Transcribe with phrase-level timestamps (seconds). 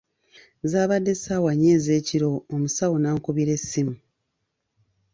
[0.71, 3.93] Zabadde ssaawa nnya ez’ekiro, omusawo n’ankubira essimu.